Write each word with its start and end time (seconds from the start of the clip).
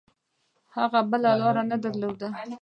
هغه 0.75 0.99
بله 1.11 1.31
لاره 1.41 1.63
نه 1.71 1.77
درلوده. 1.83 2.27